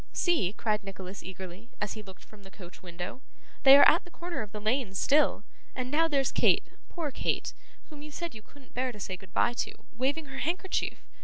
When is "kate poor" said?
6.31-7.11